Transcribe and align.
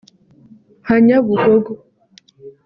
nka 0.83 0.95
Nyabugogo 1.05 1.71